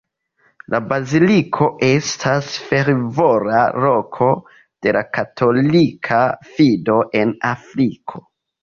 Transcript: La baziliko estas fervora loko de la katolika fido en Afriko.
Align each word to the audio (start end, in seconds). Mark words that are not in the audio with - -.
La 0.73 0.77
baziliko 0.93 1.67
estas 1.87 2.49
fervora 2.71 3.61
loko 3.85 4.33
de 4.87 4.97
la 4.99 5.07
katolika 5.19 6.27
fido 6.53 7.03
en 7.23 7.41
Afriko. 7.57 8.31